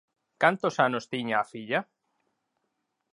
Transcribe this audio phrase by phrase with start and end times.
[0.41, 1.79] Cantos anos tiña a filla?